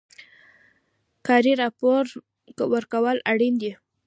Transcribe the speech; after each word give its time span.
کاري 1.27 1.53
راپور 1.61 2.03
ورکول 2.73 3.17
اړین 3.31 3.53
دي 3.61 3.71